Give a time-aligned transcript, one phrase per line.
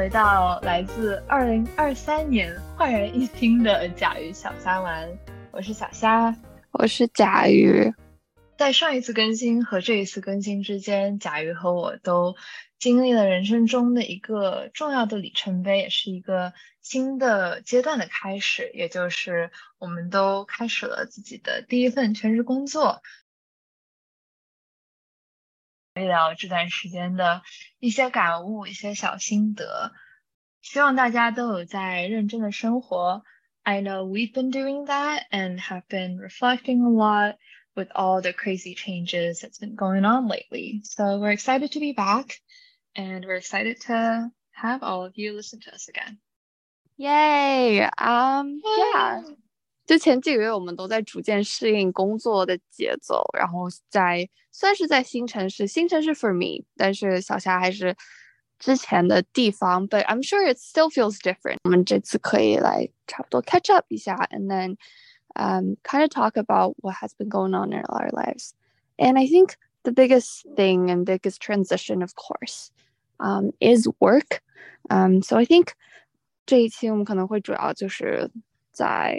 [0.00, 5.06] 迎回到来自二零二三年焕然一新的甲鱼小虾丸，
[5.50, 6.34] 我是小虾，
[6.72, 7.92] 我是甲鱼。
[8.56, 12.34] 在上一次更新和这一次更新之间，甲鱼和我都
[12.78, 23.02] 经历了人生中的一个重要的里程碑，也是一个新的阶段的开始，也就是我们都开始了自己的第一份全职工作。
[25.95, 27.41] 聊一聊这段时间的
[27.79, 29.93] 一些感悟、一些小心得，
[30.61, 33.23] 希望大家都有在认真的生活。
[33.63, 37.37] I know we've been doing that and have been reflecting a lot
[37.73, 40.81] with all the crazy changes that's been going on lately.
[40.83, 42.41] So we're excited to be back
[42.93, 46.19] and we're excited to have all of you listen to us again.
[46.97, 47.81] Yay!
[47.97, 49.23] Um, yeah.
[49.90, 57.96] 就前几个月我们都在逐渐适应工作的节奏，然后在算是在新城市，新城市 for me，但是小虾还是
[58.60, 61.56] 之前的地方，but I'm sure it still feels different。
[61.64, 64.76] 我们这次可以来差不多 catch up 一下，and then
[65.34, 68.52] um kind of talk about what has been going on in our lives。
[68.96, 72.68] And I think the biggest thing and biggest transition, of course,
[73.18, 74.40] um, is work.
[74.88, 75.72] Um, so I think
[76.46, 78.30] 这一期我们可能会主要就是
[78.71, 79.17] 在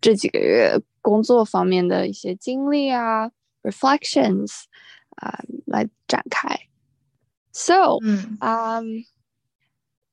[0.00, 3.30] 这几个月工作方面的一些经历啊，
[3.62, 4.64] reflections
[5.16, 6.68] 啊、um, 来展开。
[7.52, 9.04] So，嗯，嗯、um,，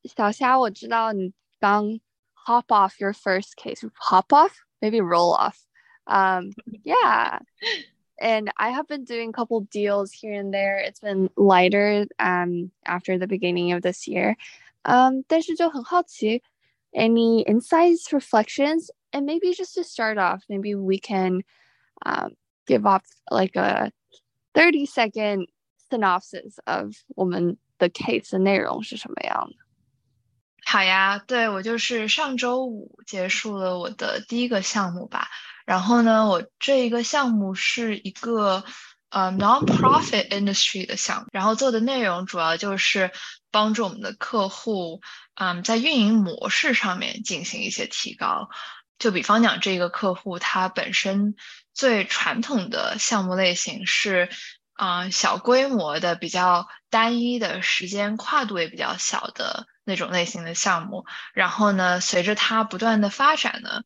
[0.03, 2.00] 小虾，我知道你刚
[2.45, 6.52] hop off your first case，hop off，maybe roll off。Um,
[6.84, 7.39] yeah.
[8.20, 10.78] And I have been doing a couple deals here and there.
[10.78, 14.36] It's been lighter um after the beginning of this year.
[14.86, 16.44] Um, 但是就很好奇
[16.95, 21.42] any insights, reflections, and maybe just to start off, maybe we can
[22.06, 23.91] um, give off like a
[24.53, 25.47] 30 second
[25.91, 29.56] synopsis of 我们的 case 的内容是什么样的。
[30.63, 35.28] 好呀，对我就是上周五结束了我的第一个项目吧。
[35.66, 38.63] 然后呢，我这一个项目是一个
[39.09, 43.12] 呃 non-profit industry 的项目，然后做的内容主要就是
[43.56, 45.00] 帮助我们的客户，
[45.34, 48.50] 嗯，在运营模式上面进行一些提高。
[48.99, 51.37] 就比方讲，这个客户他本身
[51.72, 54.28] 最传统的项目类型是，
[54.75, 61.06] 啊，小规模的、比较单一的时间跨度也比较小的那种类型的项目。
[61.33, 63.84] 然后呢，随着他不断的发展呢，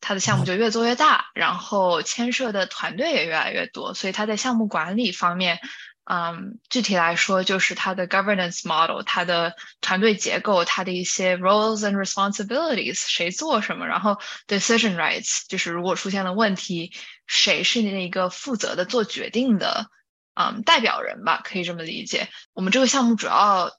[0.00, 5.60] 他的项目就越做越大，然后牵涉的团队也越来越多，所以他在项目管理方面。
[6.04, 14.18] 嗯，具体来说就是它的 governance model，它的团队结构，它的一些 roles and responsibilities，谁做什么，然后
[14.48, 16.92] decision rights，就是如果出现了问题，
[17.28, 19.86] 谁是那个负责的做决定的，
[20.34, 22.28] 嗯，代表人吧，可以这么理解。
[22.52, 23.70] 我们这个项目主要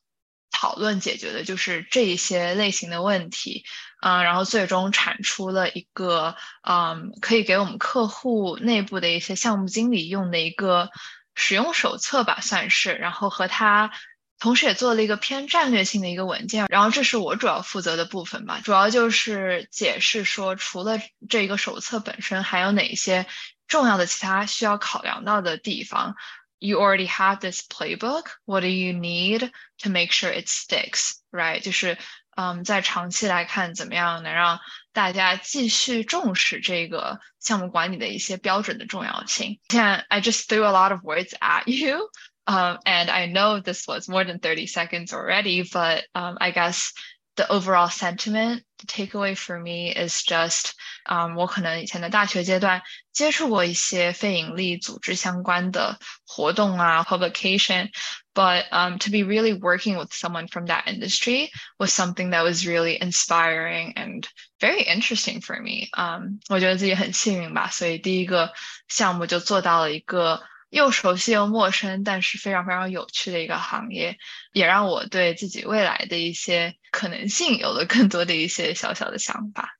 [0.49, 3.65] 讨论解决的就是这一些类型的问题，
[4.01, 10.89] 嗯，然后最终产出了一个，嗯，可以给我们客户内部的一些项目经理用的一个。
[11.35, 13.91] 使用手册吧，算是，然后和他
[14.39, 20.99] 同时也做了一个偏战略性的一个文件，然后这是我主要负责的部分吧，主要就是解释说，除了
[21.29, 23.25] 这个手册本身，还有哪些
[23.67, 26.15] 重要的其他需要考量到的地方。
[26.59, 28.27] You already have this playbook.
[28.45, 31.15] What do you need to make sure it sticks?
[31.31, 31.61] Right？
[31.61, 31.97] 就是。
[32.36, 34.60] 嗯，在长期来看，怎么样能让
[34.92, 39.58] 大家继续重视这个项目管理的一些标准的重要性？
[39.68, 42.10] 现在 I just threw a lot of words at you,
[42.44, 46.90] um, and I know this was more than thirty seconds already, but um, I guess
[47.36, 50.72] the overall sentiment, the takeaway for me is just，
[51.04, 62.96] 嗯，我可能以前的大学阶段接触过一些非盈利组织相关的活动啊，publication。but um, to be really working with someone from that industry was something that was really
[63.00, 64.28] inspiring and
[64.60, 65.88] very interesting for me.
[65.96, 68.52] Um, 我觉得自己很幸运吧，所以第一个
[68.88, 70.40] 项目就做到了一个
[70.70, 74.16] 又熟悉又陌生，但是非常非常有趣的一个行业，
[74.52, 79.76] 也让我对自己未来的一些 可能性有了更多的一些小小的想法。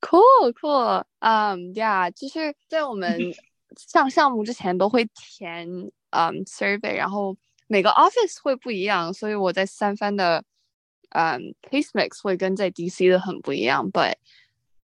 [0.00, 1.04] Cool, cool.
[1.20, 3.18] Um, yeah，就是在我们
[3.76, 5.66] 上项目之前都会填
[6.10, 7.36] 嗯 survey，然后
[7.66, 10.44] 每个 office 会不一样，所以我在三番的
[11.10, 13.90] 嗯 case mix 会跟在 DC 的很不一样。
[13.90, 14.14] But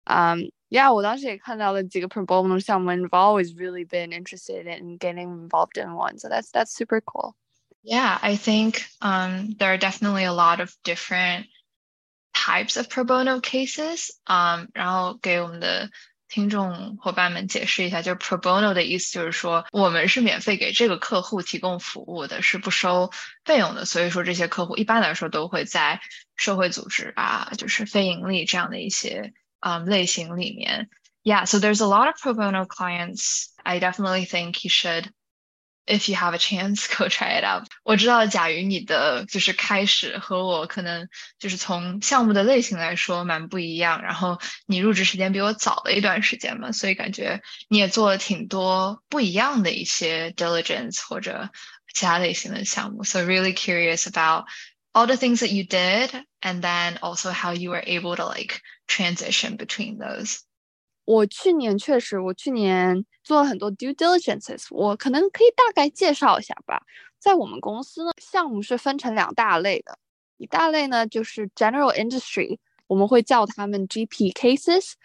[0.04, 6.18] 嗯，yeah，我当时也看到了几个 pro bono 项目，and I've always really been interested in getting involved in one.
[6.18, 7.34] So that's that's super cool.
[7.84, 11.46] Yeah, I think um, there are definitely a lot of different
[12.32, 14.10] types of pro bono cases.
[14.26, 15.90] Um, 然后给我们的
[16.28, 23.10] 听众伙伴们解释一下，就是 pro bono 的意思，就是说我们是免费给这个客户提供服务的，是不收
[23.44, 23.84] 费用的。
[23.84, 26.00] 所以说这些客户一般来说都会在
[26.36, 30.88] 社会组织啊，就是非盈利这样的一些啊类型里面。
[31.24, 33.48] Yeah, so there's a lot of pro bono clients.
[33.62, 35.10] I definitely think you should
[35.86, 37.66] if you have a chance, go try it out。
[37.82, 41.08] 我知道贾瑜你的就是开始和我可能
[41.38, 51.50] 就是从项目的类型来说蛮不一样，然后你入职时间比我早了一段时间嘛，所以感觉你也做了挺多不一样的一些 diligence 或者
[51.92, 53.02] 其他类型的项目。
[53.02, 54.44] So really curious about
[54.92, 58.60] all the things that you did, and then also how you were able to like
[58.86, 60.38] transition between those.
[61.07, 66.83] 我去年确实，我去年做了很多 due diligences，我可能可以大概介绍一下吧。
[67.17, 69.97] 在我们公司呢，项目是分成两大类的，
[70.35, 74.95] 一大类呢就是 general industry，我们会叫他们 GP cases，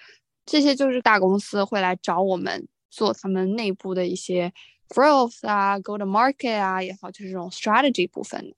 [0.45, 4.53] 这些就是大公司会来找我们做他们内部的一些
[4.89, 8.53] growth 啊，go to market 啊也好，就是这种 strategy 部分。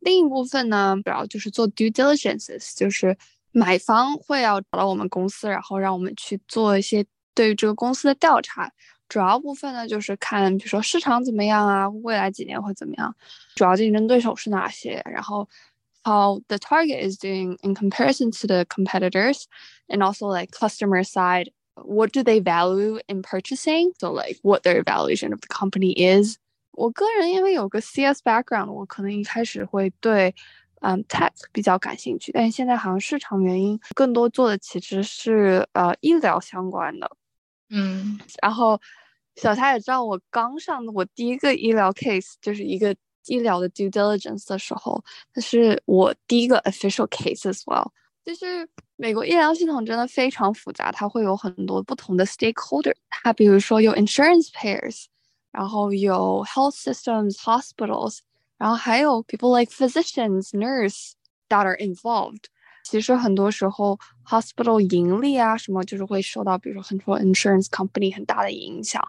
[0.00, 3.16] 另一部分呢，主要就是做 due diligences，就是。
[3.51, 8.71] 买方会要找到我们公司，然后让我们去做一些对于这个公司的调查。
[9.07, 13.15] 主要部分呢，就是看，比如说市场怎么样啊，未来几年会怎么样，
[13.55, 15.47] 主要竞争对手是哪些，然后
[16.03, 19.43] how the target is doing in comparison to the competitors,
[19.87, 23.91] and also like customer side, what do they value in purchasing?
[23.99, 26.37] So like what their evaluation of the company is.
[26.71, 30.33] 我个人因为有个 CS background，我可能一开始会对
[30.80, 37.10] 嗯，tech 比较感兴趣，但是现在好像市场原因，更多做的其实是呃医疗相关的。
[37.68, 38.80] 嗯，然后
[39.36, 42.96] 小蔡也知道，我刚上的我第一个医疗 case 就是一个
[43.26, 45.02] 医疗的 due diligence 的时候，
[45.34, 47.86] 那是我第一个 official case as well。
[48.24, 55.04] 就是美国医疗系统真的非常复杂，它会有很多不同的 stakeholder，它比如说有 insurance payers，
[55.52, 58.18] 然后有 health systems hospitals。
[58.59, 61.11] 然后还有 people like physicians, nurse
[61.49, 62.45] that are involved。
[62.83, 69.01] 其实很多时候 hospital 盈利啊什么，就是会受到比如说很多 insurance company 很大的影响，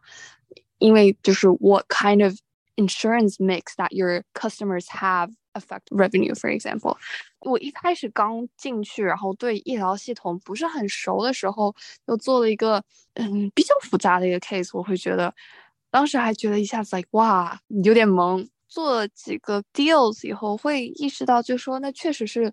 [0.79, 2.35] 因为就是 what kind of
[2.77, 6.97] insurance mix that your customers have affect revenue, for example。
[7.41, 11.75] 我一开始刚进去，然后对医疗系统不是很熟的时候，
[12.07, 12.83] 又做了一个
[13.15, 15.35] 嗯比较复杂的一个 case，我会觉得
[15.91, 18.49] 当时还觉得一下子 like 哇有点懵。
[18.71, 22.53] 做了几个 deals 以后，会意识到，就说那确实是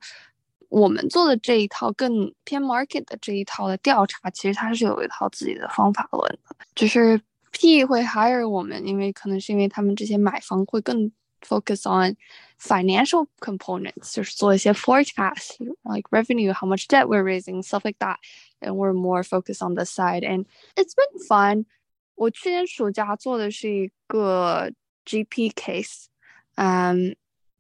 [0.70, 6.56] 我们做的这一套更偏 market 的这一套的调查，其实它是有一套自己的方法论的。
[6.76, 7.20] 就是
[7.52, 11.12] P 会 hire 我们，因为可能是因为他们这些买方会更
[11.42, 12.16] focus on
[12.60, 19.84] financial components，就是做一些 forecast，like revenue，how much debt we're raising，stuff like that，and we're more focused on the
[19.84, 20.46] side，and
[20.76, 21.66] it's been fun。
[22.16, 24.72] 我去年暑假做的是一个。
[25.08, 26.06] GP case，
[26.56, 27.16] 嗯，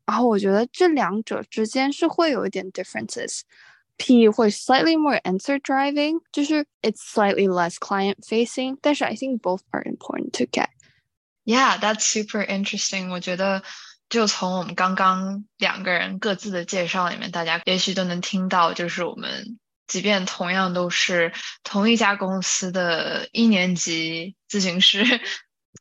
[0.06, 9.62] 然后我觉得这两者之间是会有一点 differences。P 会 slightly more answer driving，就是 it's slightly less client facing，但是 I think both
[9.69, 13.12] are important to get。Yeah, that's super interesting。
[13.12, 13.62] 我觉得
[14.10, 21.31] 就从我们刚刚两个人各自的介绍里面，大家也许都能听到，就是我们即便同样都是
[21.64, 25.21] 同一家公司的一年级咨询师。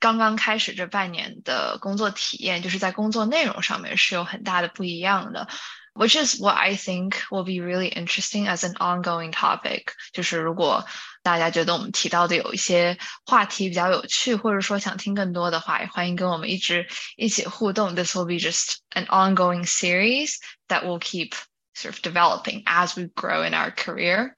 [0.00, 5.46] 刚刚开始这半年的工作体验，就是在工作内容上面是有很大的不一样的，
[5.94, 9.84] which is what I think will be really interesting as an ongoing topic。
[10.12, 10.84] 就是如果
[11.22, 17.94] 大家觉得我们提到的有一些话题比较有趣，或者说想听更多的话，也欢迎跟我们一直一起互动。
[17.94, 20.34] This will be just an ongoing series
[20.68, 21.34] that will keep
[21.74, 24.34] sort of developing as we grow in our career,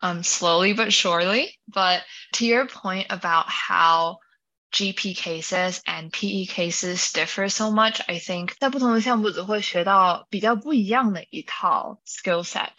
[0.00, 1.58] um, slowly but surely.
[1.68, 2.02] But
[2.32, 4.18] to your point about how
[4.72, 8.00] GP cases and PE cases differ so much.
[8.06, 12.70] I think 在不同的项目组会学到比较不一样的一套 skill set。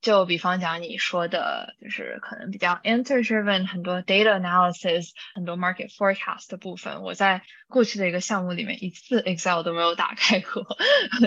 [0.00, 10.66] 就比方讲你说的，就是可能比较 answer driven，很多 data analysis，很多 market forecast 的部分，我在过去的一个项目里面一次 Excel 都没有打开过，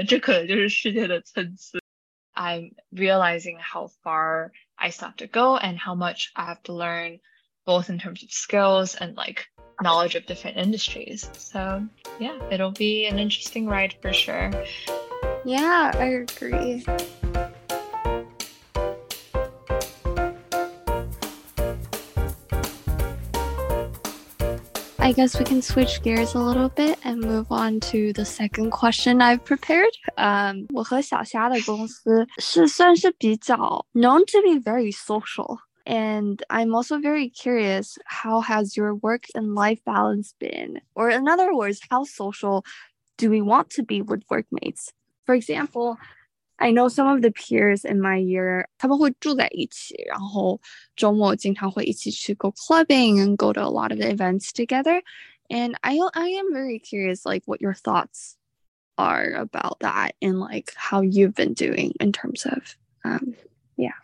[0.10, 1.80] 这可能就是世界的参差。
[2.34, 7.22] I'm realizing how far I still have to go and how much I have to learn,
[7.66, 9.46] both in terms of skills and like
[9.82, 11.30] knowledge of different industries.
[11.38, 11.86] So,
[12.20, 14.52] yeah, it'll be an interesting ride for sure.
[15.44, 16.86] Yeah, I agree.
[25.06, 28.72] I guess we can switch gears a little bit and move on to the second
[28.72, 29.92] question I've prepared.
[30.18, 35.60] Um, 我和小虾的公司是算是比较 known to be very social.
[35.86, 40.82] And I'm also very curious how has your work and life balance been?
[40.96, 42.66] Or, in other words, how social
[43.18, 44.92] do we want to be with workmates?
[45.26, 45.98] For example,
[46.58, 50.60] I know some of the peers in my year，他们会住在一起，然后
[50.96, 55.02] 周末经常会一起去 go clubbing and go to a lot of events together.
[55.50, 58.38] And I I am very curious, like what your thoughts
[58.98, 63.36] are about that and like how you've been doing in terms of um
[63.78, 64.00] yeah.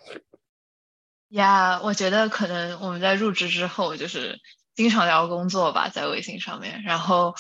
[1.30, 4.39] Yeah，我觉得可能我们在入职之后就是
[4.75, 7.36] 经常聊工作吧，在微信上面，然后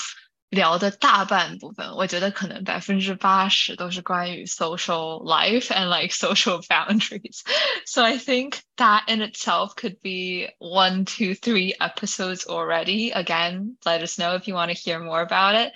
[0.49, 7.41] 聊的大半部分，我觉得可能百分之八十都是关于 social life and like social boundaries.
[7.85, 13.11] So I think that in itself could be one, two, three episodes already.
[13.11, 15.73] Again, let us know if you want to hear more about it.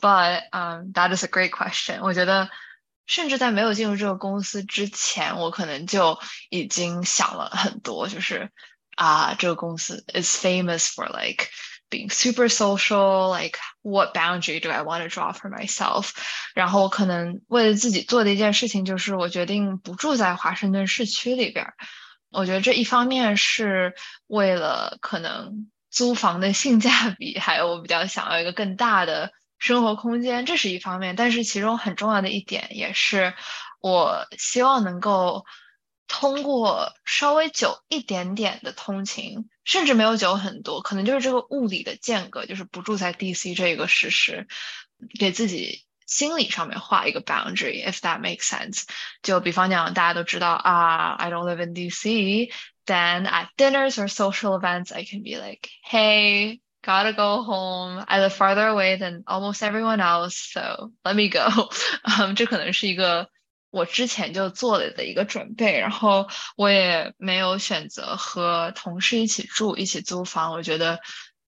[0.00, 2.00] But um, that is a great question.
[2.02, 2.50] 我觉得，
[3.11, 6.17] 甚至在没有进入这个公司之前，我可能就
[6.49, 8.49] 已经想了很多，就是
[8.95, 11.49] 啊，这个公司 is famous for like
[11.89, 16.11] being super social, like what boundary do I want to draw for myself？
[16.55, 21.67] 然后我可能为了自己做的一件事情就是我决定不住在华盛顿市区里边。
[22.29, 23.93] 我觉得这一方面是
[24.27, 31.15] 为了可能租房的性价比，还有我比较想要一个更大的生活空间，这是一方面。
[31.15, 33.33] 但是其中很重要的一点也是，
[33.79, 35.45] 我希望能够。
[36.13, 44.45] 通过稍微久一点点的通勤，甚至没有久很多，可能就是这个物理的间隔，就是不住在 DC 这个事实，
[45.17, 48.83] 给自己心理上面画一个 boundary，if that makes sense。
[49.23, 57.13] 就比方讲，大家都知道啊，I don't live in DC，then at dinners or social events I can be like, hey, gotta
[57.13, 58.03] go home.
[58.07, 61.69] I live farther away than almost everyone else, so let me go。
[62.35, 63.29] 这可能是一个。
[63.73, 70.99] 我之前就做了的一个准备，然后我也没有选择和同事一起住、一起租房，我觉得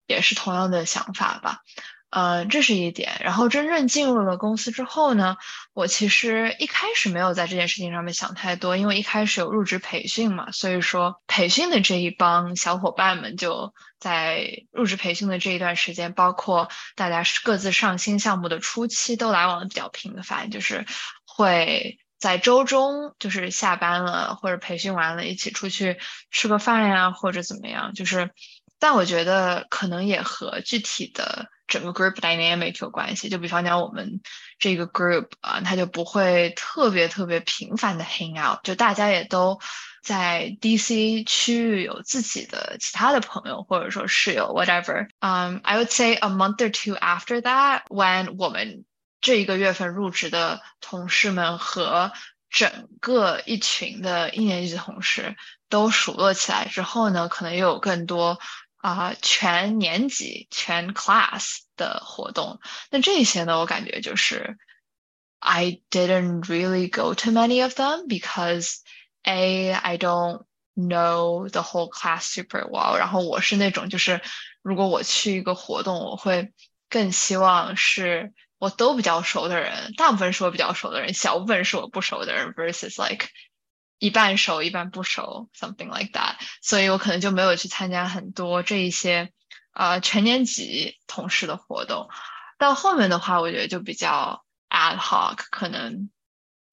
[0.08, 1.60] 也是同样的想法吧。
[2.10, 3.20] 呃，这是一点。
[3.20, 5.36] 然后真正进入了公司之后呢，
[5.72, 20.86] 我其实一开始没有在这件事情上面想太多，因为一开始有入职培训嘛，所以说培训的这一帮小伙伴们就在入职培训的这一段时间，包括大家各自上新项目的初期，都来往的比较频繁，就是
[21.26, 21.98] 会。
[22.20, 26.00] 在周中，就是下班了或者培训完了，一起出去
[26.32, 27.94] 吃个饭呀，或者怎么样。
[27.94, 28.30] 就是，
[28.80, 33.28] 但我觉得可能也和具体的整个 group dynamic 有关系。
[33.28, 34.20] 就比方讲，我们
[34.58, 39.60] 这个 group 啊，他就不会特别特别频繁的 hang out，就大家也都
[40.02, 45.06] 在 DC 区域有自己的其他的朋友或者说室友 whatever。
[45.20, 48.84] Um, I would say a month or two after that, when 我们
[49.20, 52.12] 这一个月份入职的同事们和
[52.50, 55.36] 整个一群的一年级的同事
[55.68, 58.38] 都熟络起来之后呢，可能又有更多
[58.77, 62.59] 啊全年级全 class 的活动。
[62.89, 64.57] 那这些呢，我感觉就是
[65.39, 68.77] I didn't really go to many of them because
[69.23, 70.45] a I don't
[70.75, 72.97] know the whole class super well。
[72.97, 74.21] 然后我是那种就是
[74.61, 76.53] 如果我去一个活动，我会
[76.89, 78.33] 更希望是。
[78.59, 83.27] 我都比较熟的人，大部分是我比较熟的人，小部分是我不熟的人，versus like
[83.98, 86.36] 一半熟一半不熟，something like that。
[86.62, 89.32] 所以我可能就没有去参加很多这一些
[89.72, 92.08] 呃全年级同事的活动。
[92.58, 96.10] 到后面的话，我觉得就比较 ad hoc，可能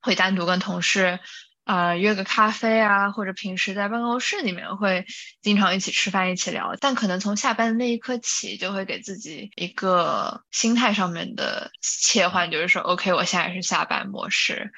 [0.01, 1.20] 会单独跟同事。
[1.63, 5.03] 呃，约个咖啡啊，或者平时在办公室里面会
[5.41, 14.72] 经常一起吃饭、一起聊，但可能从下班的那一刻起，就会给自己一个心态上面的切换，就是说，OK，我现在是下班模式。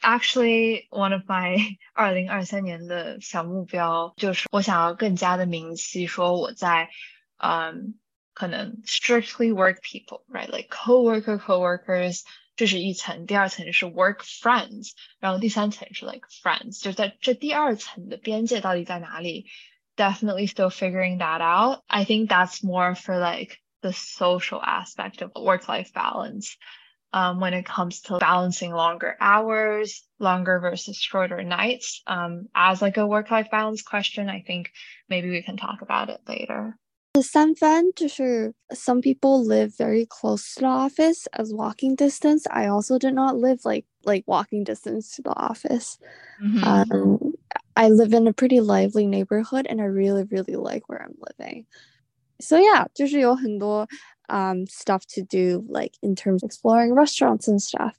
[0.00, 6.90] Actually, one of my 二零二三年的小目标就是我想要更加的明晰，说我在
[7.38, 7.98] 嗯，
[8.32, 10.48] 可能 strictly work people, right?
[10.48, 12.22] Like coworker, coworkers.
[12.54, 19.46] 这是一层，第二层是 work friends，然后第三层是 like friends，就在这第二层的边界到底在哪里？
[19.96, 21.82] Definitely still figuring that out.
[21.86, 26.56] I think that's more for like the social aspect of work-life balance.
[27.12, 32.98] Um, when it comes to balancing longer hours, longer versus shorter nights, um, as like
[32.98, 34.70] a work-life balance question, I think
[35.08, 36.76] maybe we can talk about it later.
[37.22, 42.46] 三番就是 some people live very close to the office as walking distance.
[42.50, 45.98] I also did not live like like walking distance to the office.
[46.42, 46.64] Mm-hmm.
[46.64, 47.34] Um,
[47.74, 51.66] I live in a pretty lively neighborhood and I really really like where I'm living.
[52.40, 53.88] So yeah, 就是有很多
[54.30, 57.94] um stuff to do like in terms of exploring restaurants and stuff.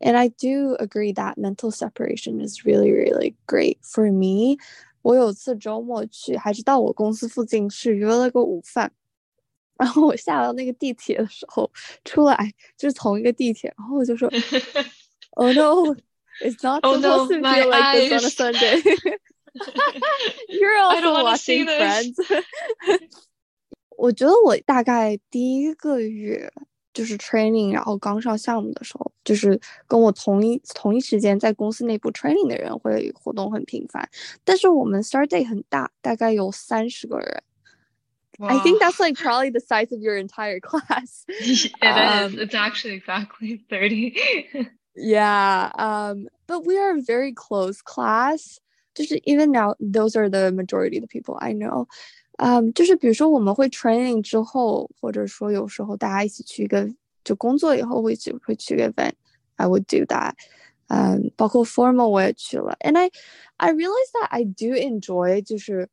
[0.00, 4.58] And I do agree that mental separation is really really great for me
[5.02, 8.92] 我有次周末去，还是到我公司附近去约了个午饭。
[9.78, 11.68] 然后我下到那个地铁的时候，
[12.04, 14.30] 出来就是同一个地铁，然后我就说：“
[15.32, 15.96] Oh no,
[16.40, 18.80] it's not supposed to be like this on a Sunday.”
[20.48, 22.16] You're also watching Friends.
[23.96, 26.52] 我觉得我大概第一个月
[26.92, 34.08] 就是 training，然后刚上项目的时候，就是跟我同一同一时间在公司内部 training 的人会活动很频繁。
[34.44, 37.42] 但是我们 start day 很大，大概有三十个人。
[38.38, 38.48] Wow.
[38.48, 41.24] I think that's like probably the size of your entire class.
[41.28, 42.40] it um, is.
[42.40, 44.14] It's actually exactly 30.
[44.96, 45.70] yeah.
[45.78, 48.58] Um, but we are a very close class.
[48.94, 51.86] Just even now, those are the majority of the people I know.
[52.38, 56.88] 嗯，就是比如说我们会 training 之后，或者说有时候大家一起去一个
[57.24, 60.34] 就工作以后会去会去个 event，I would do that。
[60.88, 63.10] 嗯，包括 formal 我也去了，and I
[63.56, 65.88] I realized that I do enjoy 就是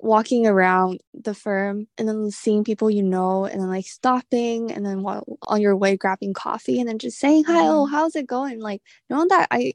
[0.00, 4.84] walking around the firm and then seeing people you know and then like stopping and
[4.84, 7.94] then while on your way grabbing coffee and then just saying hi oh mm-hmm.
[7.94, 9.72] how's it going like knowing that i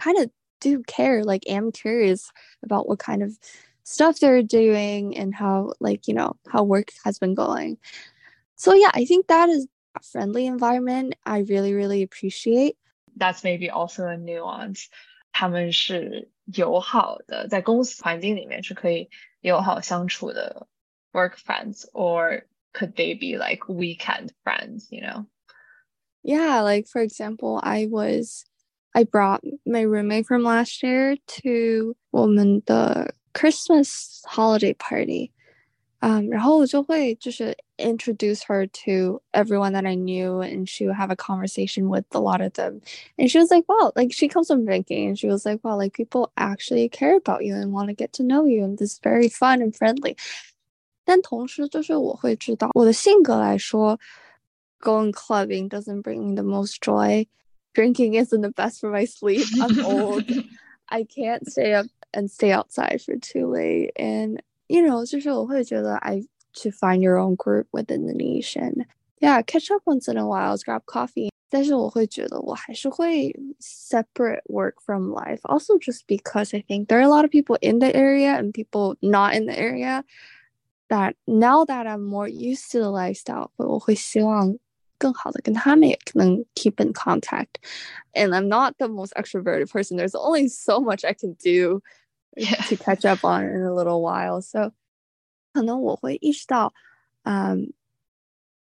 [0.00, 2.30] kind of do care like am curious
[2.62, 3.38] about what kind of
[3.86, 7.76] stuff they're doing and how like you know how work has been going
[8.56, 9.66] so yeah i think that is
[9.96, 12.76] a friendly environment i really really appreciate
[13.16, 14.88] that's maybe also a nuance
[15.32, 19.08] 他们是友好的，在公司环境里面是可以
[19.40, 20.66] 友好相处的
[21.12, 22.42] work friends, or
[22.74, 24.88] could they be like weekend friends?
[24.90, 25.26] You know?
[26.22, 28.44] Yeah, like for example, I was
[28.94, 35.30] I brought my roommate from last year to 我们的 Christmas holiday party.
[36.04, 41.88] Um, 然后我就会就是 introduce her to everyone that I knew, and she would have a conversation
[41.88, 42.80] with a lot of them.
[43.16, 45.76] And she was like, "Wow!" Like she comes from banking, and she was like, "Wow!"
[45.76, 48.94] Like people actually care about you and want to get to know you, and this
[48.94, 50.16] is very fun and friendly.
[51.04, 54.00] 但同时，就是我会知道，我的性格来说，
[54.80, 57.26] going clubbing doesn't bring me the most joy.
[57.74, 59.46] Drinking isn't the best for my sleep.
[59.60, 60.24] I'm old.
[60.86, 63.92] I can't stay up and stay outside for too late.
[63.96, 68.86] And you know, 就是我会觉得 I to find your own group within the nation.
[69.20, 71.30] Yeah, catch up once in a while, grab coffee.
[71.48, 75.40] 但是我会觉得我还是会 separate work from life.
[75.42, 78.52] Also, just because I think there are a lot of people in the area and
[78.52, 80.02] people not in the area.
[80.88, 84.56] That now that I'm more used to the lifestyle, 我会希望
[84.98, 87.56] 更好的跟他们也能 keep in contact.
[88.12, 89.96] And I'm not the most extroverted person.
[89.96, 91.82] There's only so much I can do
[92.36, 92.62] yeah.
[92.68, 94.40] to catch up on in a little while.
[94.40, 94.72] So
[95.52, 96.72] 可能我会意识到，
[97.24, 97.72] 嗯，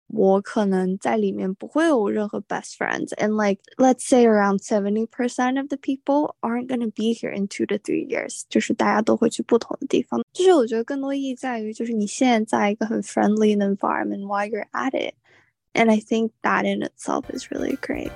[0.07, 7.13] 我可能在里面不会有任何 best friends。And like let's say around seventy percent of the people aren't gonna be
[7.13, 10.23] here in two to three years，就是大家都会去不同的地方。
[10.31, 15.15] 就是我觉得更多意义在于，就是你现在在一个很 friendly 的 environment while you're at it。
[15.74, 18.12] And I think that in itself is really great.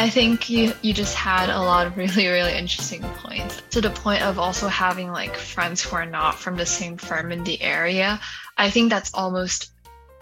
[0.00, 3.90] I think you you just had a lot of really really interesting points to the
[3.90, 7.60] point of also having like friends who are not from the same firm in the
[7.60, 8.18] area.
[8.56, 9.72] I think that's almost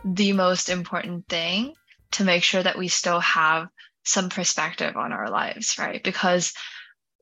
[0.05, 1.75] the most important thing
[2.13, 3.69] to make sure that we still have
[4.05, 6.03] some perspective on our lives, right?
[6.03, 6.53] Because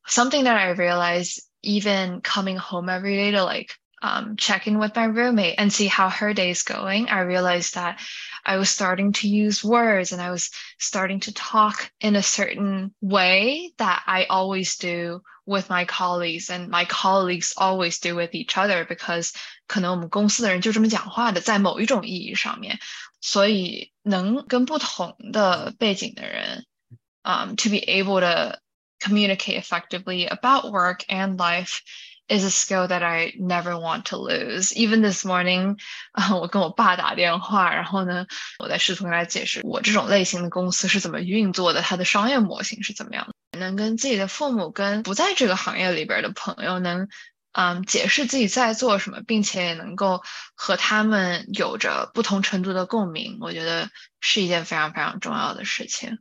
[0.06, 4.96] something that I realized even coming home every day to like um, check in with
[4.96, 8.00] my roommate and see how her day is going, I realized that
[8.44, 12.96] I was starting to use words and I was starting to talk in a certain
[13.00, 18.58] way that I always do with my colleagues and my colleagues always do with each
[18.58, 19.34] other because
[19.68, 22.80] 可能我们公司的人就这么讲话的，在某一种意义上面，
[23.22, 26.66] 所以能跟不同的背景的人，
[27.22, 28.58] 嗯、um,，to be able to
[29.01, 31.83] communicate effectively about work and life
[32.29, 34.73] is a skill that I never want to lose.
[34.77, 35.79] Even this morning，
[36.13, 38.27] 啊、 我跟我爸打电话，然后呢，
[38.59, 47.09] 我在试图跟他解释我这种类型的公司是怎么运作的，它的商业模型是怎么样的，能跟自己的父母、跟不在这个行业里边的朋友能。
[47.59, 50.23] 嗯，解释自己在做什么，并且也能够
[50.55, 53.89] 和他们有着不同程度的共鸣，我觉得
[54.21, 56.19] 是一件非常非常重要的事情。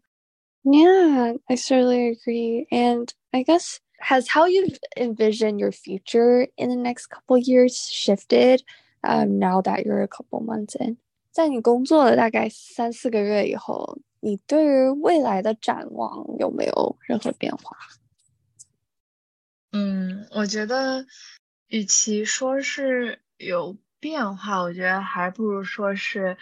[0.65, 2.67] Yeah, I certainly agree.
[2.71, 8.63] And I guess has how you envision your future in the next couple years shifted
[9.03, 10.99] um, now that you're a couple months in?
[11.31, 17.77] 在你工作了大概三四个月以后，你对于未来的展望有没有任何变化？
[19.73, 21.07] 嗯，我觉得，
[21.69, 26.37] 与其说是有变化，我觉得还不如说是，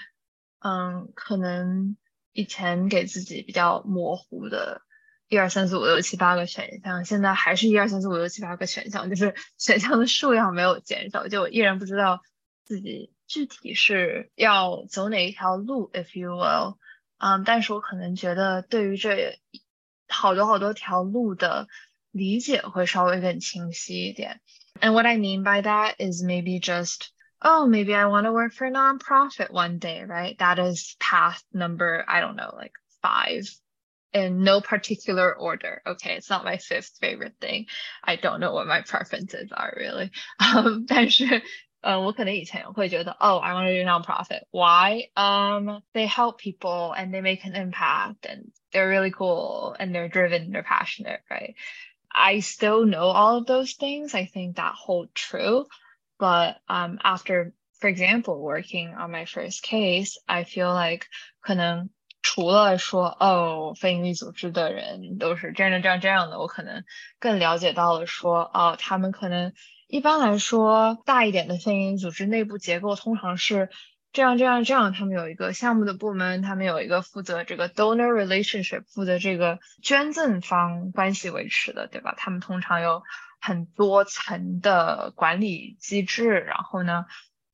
[0.60, 1.96] 嗯，可能
[2.33, 4.81] 以前给自己比较模糊的，
[5.29, 12.21] 一二三四五六七八个选项，现在还是一二三四五六七八个选项，就是 选项的数量没有减少，就我依然不知道
[12.65, 16.77] 自己具体是要走哪一条路，if you will，
[17.19, 19.39] 嗯，但是我可能觉得对于这
[20.07, 21.67] 好多好多条路的
[22.11, 24.41] 理解会稍微更清晰一点。
[24.81, 27.07] And what I mean by that is maybe just
[27.42, 30.36] oh, maybe I want to work for a nonprofit one day, right?
[30.38, 33.48] That is path number, I don't know, like five
[34.12, 35.82] in no particular order.
[35.86, 37.66] Okay, it's not my fifth favorite thing.
[38.02, 40.10] I don't know what my preferences are really.
[40.40, 41.42] Um, 但是
[41.80, 44.42] 呃，我可能以前会觉得，oh, I want to do nonprofit.
[44.50, 45.10] Why?
[45.14, 50.08] Um, they help people and they make an impact and they're really cool and they're
[50.08, 51.54] driven, they're passionate, right?
[52.12, 54.12] I still know all of those things.
[54.14, 55.66] I think that hold true.
[56.17, 61.07] But um, after, for example, working on my first case, I feel like
[61.41, 61.89] 可能
[62.21, 66.85] 除了说哦，非营利组织的人都是这样这样这样的，我可能
[67.19, 69.53] 更了解到了说哦，他们可能
[69.87, 73.69] 一般来说大一点的非营利组织内部结构通常是
[74.13, 82.13] 这样这样这样，他们有一个项目的部门，他们有一个负责这个 donor relationship，负责这个捐赠方关系维持的，对吧？
[82.15, 83.01] 他们通常有。
[83.42, 87.06] 很多层的管理机制，然后呢，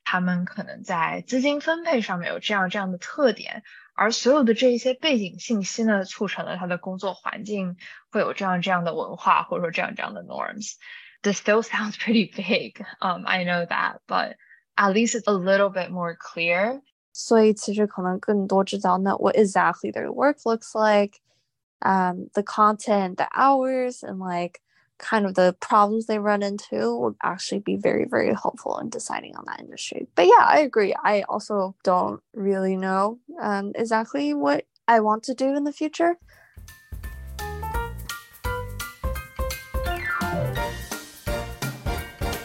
[0.02, 3.62] 他们可能在资金分配上面有这样这样的特点，
[3.94, 7.76] 而所有的这一些背景信息呢，促成了他的工作环境
[8.10, 12.84] 会有这样这样的文化，或者说这样这样的 norms。This still sounds pretty vague.
[13.00, 14.36] Um, I know that, but
[14.76, 16.82] at least it's a little bit more clear.
[17.12, 21.20] 所以其实可能更多知道那 what exactly their work looks like,
[21.78, 24.60] um, the content, the hours, and like
[24.98, 29.34] kind of the problems they run into would actually be very, very helpful in deciding
[29.36, 30.06] on that industry.
[30.14, 30.94] But yeah, I agree.
[31.02, 36.16] I also don't really know um, exactly what I want to do in the future.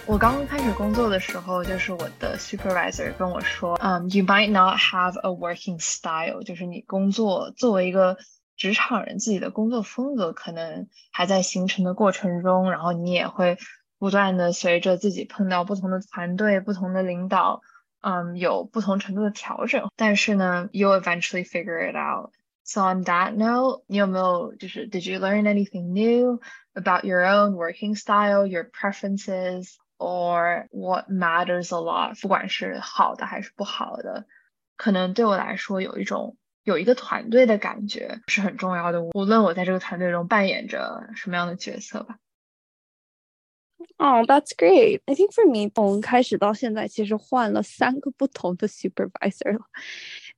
[0.07, 8.17] 我刚刚开始工作的时候，就是我的 supervisor 跟我说，嗯、um,，you might not have a working style，就是你工作作为一个
[8.55, 13.57] 职场人自己的工作风格可能还在形成的过程中，然后你也会
[13.97, 17.61] 不断的随着自己碰到不同的团队、不同的领导，
[18.01, 19.89] 嗯，有不同程度的调整。
[19.95, 22.31] 但是呢，you eventually figure it out.
[22.65, 26.41] So on that note，你有没有就是 Did you learn anything new
[26.73, 32.21] about your own working style, your preferences, or what matters a lot？
[32.21, 34.25] 不管是好的还是不好的，
[34.75, 36.35] 可能对我来说有一种。
[36.63, 42.17] 有一个团队的感觉是很重要的，无论我在这个团队中扮演着什么样的角色吧。
[43.97, 45.01] Oh, that's great.
[45.05, 49.57] I think for me，从开始到现在，其实换了三个不同的 supervisor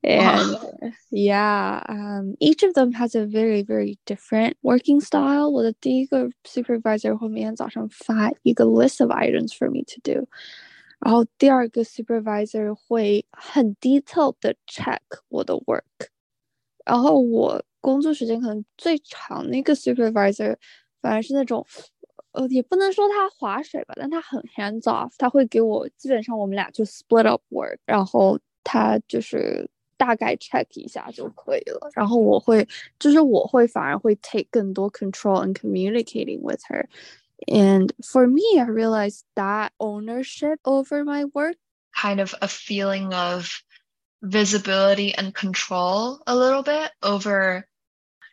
[0.04, 5.50] And yeah, um, each of them has a very, very different working style.
[5.50, 10.28] 我的第一个 supervisor 会每天早上发一个 list of items for me to do。
[11.00, 16.10] 然后第二个 supervisor 会很 detailed 的 check 我的 work。
[16.86, 20.56] 然后我工作时间可能最长的一个 supervisor，
[21.02, 21.66] 反而是那种，
[22.32, 31.90] 呃，也不能说他划水吧，但他很 hands off，他会给我基本上我们俩就 split up work，然后他就是大概 check 一下就可以了。
[31.94, 32.68] 然后我会，
[33.00, 41.26] 就是我会反而会 take 更多 control and communicating with her。And for me, I realized that ownership over my
[41.26, 41.58] work,
[41.92, 43.48] kind of a feeling of
[44.31, 47.65] visibility and control a little bit over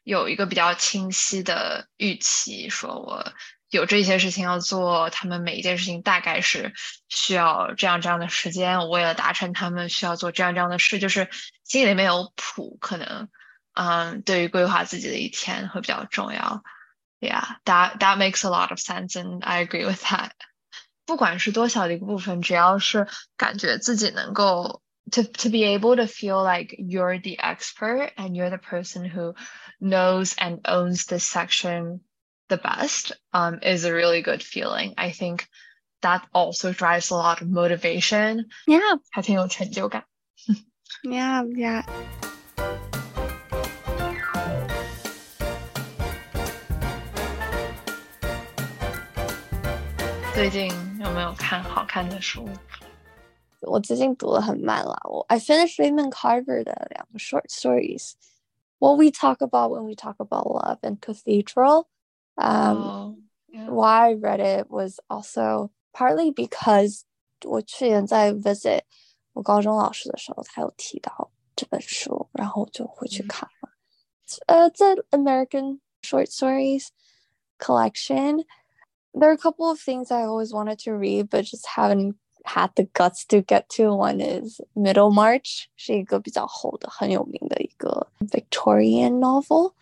[0.04, 3.34] 有一个比较清晰的预期，说我
[3.70, 6.74] 有这些事情要做，他们每一件事情大概是
[7.10, 11.30] 需要这样这样的时间，我为了达成他们需要做这样这样的事，就是
[11.64, 13.30] 心里面有谱，可能
[13.74, 16.64] 嗯，对于规划自己的一天会比较重要。
[17.20, 20.32] Yeah, that that makes a lot of sense, and I agree with that.
[21.06, 29.05] 不管是多小的一个部分，只要是感觉自己能够 to to be able to feel like you're the expert and you're the person
[29.05, 29.35] who
[29.81, 32.01] knows and owns this section
[32.49, 34.95] the best um, is a really good feeling.
[34.97, 35.47] I think
[36.03, 38.47] that also drives a lot of motivation.
[38.67, 38.99] Yeah.
[39.11, 40.05] 还挺有成就感。
[41.05, 41.85] yeah, yeah.
[50.35, 50.69] 最近
[51.01, 52.49] 有没有看好看的书？
[53.63, 54.97] 我最近读的很慢了。
[55.05, 58.13] 我 I finished Raymond Carver 的两个 short stories.
[58.79, 61.89] What we talk about when we talk about love and Cathedral.
[62.37, 63.17] Um, oh,
[63.49, 63.69] yeah.
[63.69, 67.03] why I read it was also partly because
[67.45, 68.83] 我去年在 visit
[69.33, 73.71] 我高中老师的时候，他有提到 这本书，然后就回去看了。
[74.47, 76.89] 呃，在 American Short Stories
[77.59, 78.45] collection,
[79.13, 82.71] there are a couple of things I always wanted to read, but just haven't had
[82.75, 83.95] the guts to get to.
[83.95, 89.73] One is Middlemarch，是一个比较厚的、很有名的一个 Victorian novel。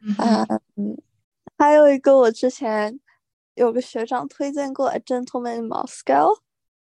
[0.00, 1.00] 嗯，
[1.56, 3.00] 还有一个我之前
[3.54, 6.34] 有个学长推荐过《A Gentleman in Moscow》。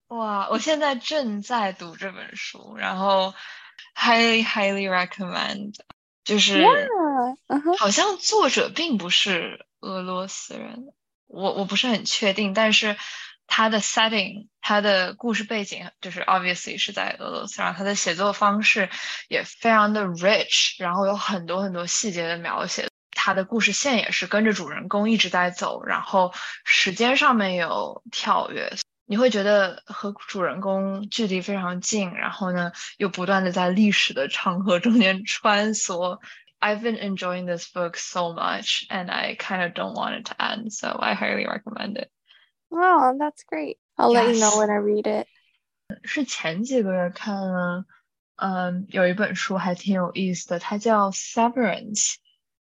[0.08, 3.32] 哇，我现在正在读这本书，然后
[3.96, 5.74] highly highly recommend。
[6.24, 6.64] 就是
[7.78, 10.90] 好像作者并不是俄罗斯人，
[11.26, 12.96] 我我不是很确定，但是
[13.48, 18.88] 他的 setting，他的故事背景就是 obviously 是在俄罗斯，然后他的写作方式
[19.28, 26.32] 也非常的 rich，然后有很多很多细节的描写，他的故事线也是跟着主人公一直在走，然后
[26.64, 28.72] 时间上面有跳跃。
[29.06, 36.18] 你会觉得和主人公距离非常近，然后呢，又不断的在历史的长河中间穿梭。
[36.58, 40.72] I've been enjoying this book so much, and I kind of don't want it to end,
[40.72, 42.08] so I highly recommend it.
[42.69, 43.77] Wow, that's great.
[43.97, 45.27] I'll let you know when I read it.
[46.03, 47.85] 是前几个月看了，
[48.35, 52.13] 嗯，有一本书还挺有意思的，它叫《Severance》，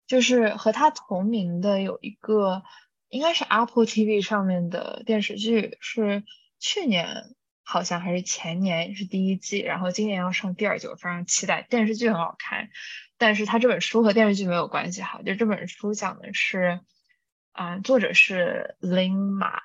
[0.06, 2.62] 就是和它同名的有一个。
[3.10, 6.24] 应该是 Apple TV 上面的电视剧，是
[6.58, 11.62] 去年好像还是前年是第一季，然后今年要上第二季，我非常期待。
[11.70, 12.70] 电视剧很好看，
[13.16, 15.00] 但是它这本书和电视剧没有关系。
[15.00, 16.80] 哈，就这本书讲的是，
[17.52, 19.60] 啊，作者是林马，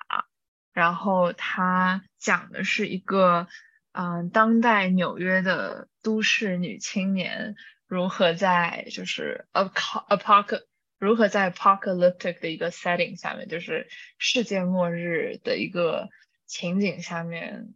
[0.73, 3.47] 然后他讲的是一个，
[3.91, 7.55] 嗯，当代纽约的都市女青年
[7.87, 10.63] 如何在就是 apoc
[10.97, 16.09] 如何在 apocalyptic 的一个 setting 下面，就是世界末日的一个
[16.45, 17.73] 情景下面，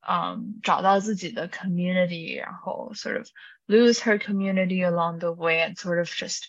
[0.00, 3.26] 嗯，找到自己的 community，然后 sort of
[3.66, 6.44] lose her community along the way and sort of just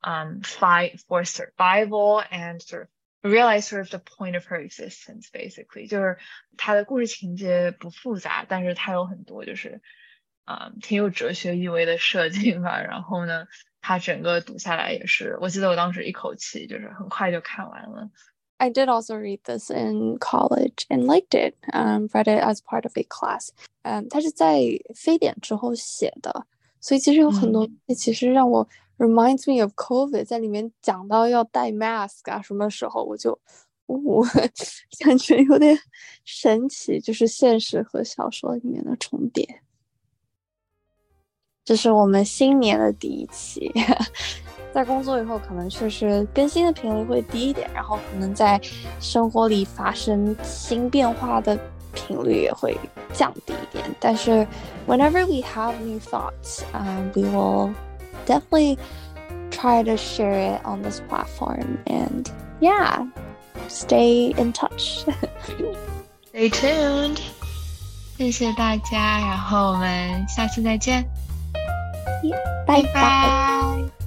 [0.00, 2.88] um fight for survival and sort of
[3.22, 6.16] realize sort of the point of her existence basically 就是
[6.56, 9.80] 它的故事情节不复杂，但是它有很多就是
[10.46, 12.80] 嗯挺有哲学意味的设定吧。
[12.80, 13.46] 然后呢，
[13.80, 18.10] 它整个读下来也是，我记得我当时一口气就是很快就看完了。
[18.60, 21.54] I did also read this in college and liked it.
[21.72, 23.50] Um, read it as part of a class.
[23.82, 24.60] 嗯，它是在
[24.96, 26.44] 非典之后写的，
[26.80, 28.68] 所以其实有很多其实让我
[29.02, 30.24] reminds me of COVID。
[30.24, 33.38] 在里面讲到要戴 mask 啊，什么时候我就，
[33.86, 34.22] 呜，
[35.04, 35.78] 感觉有点
[36.24, 39.62] 神奇，就是现实和小说里面的重叠。
[41.64, 43.70] 这是我们新年的第一期，
[44.72, 48.58] 在工作以后可能确实更新的频率会低一点，然后可能在
[49.00, 51.58] 生活里发生新变化的
[51.92, 52.74] 频率也会
[53.12, 53.84] 降低一点。
[54.00, 54.46] 但是，
[54.86, 57.70] whenever we have new thoughts, um, we will
[58.26, 58.78] definitely
[59.50, 61.78] try to share it on this platform.
[61.86, 62.30] And
[62.60, 63.06] yeah,
[63.68, 65.04] stay in touch.
[66.28, 67.20] Stay tuned.
[68.18, 71.08] 谢谢大家，然后我们下次再见。
[72.66, 74.01] 拜拜。